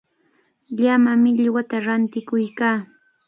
Llama 0.83 1.11
millwata 1.23 1.75
rantikuykaa. 1.85 2.77